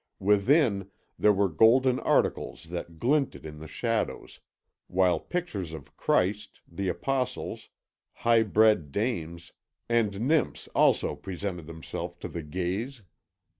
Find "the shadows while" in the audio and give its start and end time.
3.59-5.19